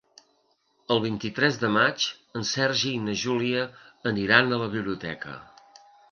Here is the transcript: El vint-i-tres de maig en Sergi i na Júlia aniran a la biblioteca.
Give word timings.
El 0.93 1.01
vint-i-tres 1.01 1.57
de 1.63 1.69
maig 1.73 2.07
en 2.39 2.47
Sergi 2.51 2.93
i 2.93 3.01
na 3.09 3.15
Júlia 3.23 3.65
aniran 4.13 4.49
a 4.49 4.59
la 4.63 4.71
biblioteca. 4.77 5.35